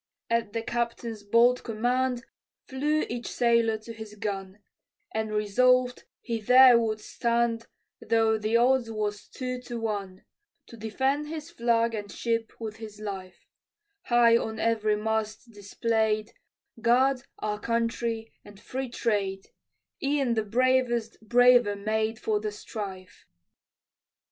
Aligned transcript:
At 0.31 0.53
the 0.53 0.63
captain's 0.63 1.21
bold 1.21 1.63
command, 1.63 2.25
Flew 2.65 3.01
each 3.07 3.27
sailor 3.27 3.77
to 3.77 3.93
his 3.93 4.15
gun, 4.15 4.57
And 5.13 5.31
resolved 5.31 6.05
he 6.21 6.41
there 6.41 6.79
would 6.79 6.99
stand, 6.99 7.67
Though 8.01 8.39
the 8.39 8.57
odds 8.57 8.89
was 8.89 9.27
two 9.27 9.61
to 9.61 9.79
one, 9.79 10.25
To 10.69 10.75
defend 10.75 11.27
his 11.27 11.51
flag 11.51 11.93
and 11.93 12.11
ship 12.11 12.51
with 12.59 12.77
his 12.77 12.99
life: 12.99 13.45
High 14.05 14.35
on 14.37 14.57
every 14.57 14.95
mast 14.95 15.51
display'd, 15.51 16.31
"God, 16.81 17.21
Our 17.37 17.59
Country, 17.59 18.33
and 18.43 18.59
Free 18.59 18.89
Trade," 18.89 19.49
E'en 20.01 20.33
the 20.33 20.43
bravest 20.43 21.17
braver 21.21 21.75
made 21.75 22.17
For 22.17 22.39
the 22.39 22.51
strife. 22.51 23.27